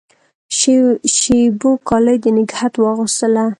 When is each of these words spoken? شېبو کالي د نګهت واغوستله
شېبو 1.17 1.71
کالي 1.87 2.15
د 2.23 2.25
نګهت 2.37 2.73
واغوستله 2.77 3.43